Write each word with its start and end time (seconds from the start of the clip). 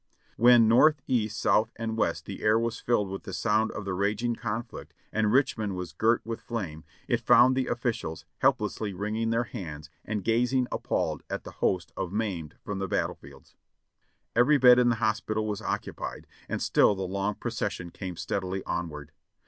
When 0.35 0.67
north, 0.67 0.99
east, 1.05 1.39
south, 1.39 1.69
and 1.75 1.95
west 1.95 2.25
the 2.25 2.41
air 2.41 2.57
was 2.57 2.79
filled 2.79 3.09
with 3.11 3.21
the 3.21 3.33
sound 3.33 3.69
of 3.73 3.85
the 3.85 3.93
raging 3.93 4.33
conflict 4.35 4.95
and 5.13 5.31
Richmond 5.31 5.75
was 5.75 5.93
girt 5.93 6.25
with 6.25 6.41
flame, 6.41 6.83
it 7.07 7.21
found 7.21 7.55
the 7.55 7.67
officials 7.67 8.25
helplessly 8.39 8.93
wringing 8.93 9.29
their 9.29 9.43
hands 9.43 9.91
and 10.03 10.23
gazing 10.23 10.65
appalled 10.71 11.21
at 11.29 11.43
the 11.43 11.51
host 11.51 11.93
of 11.95 12.11
maimed 12.11 12.55
from 12.63 12.79
the 12.79 12.87
battle 12.87 13.13
fields. 13.21 13.55
Every 14.35 14.57
bed 14.57 14.79
in 14.79 14.89
the 14.89 14.95
hospital 14.95 15.45
was 15.47 15.61
occupied, 15.61 16.25
and 16.49 16.63
still 16.63 16.95
the 16.95 17.03
long 17.03 17.35
procession 17.35 17.91
came 17.91 18.15
steadily 18.17 18.63
onward. 18.63 19.11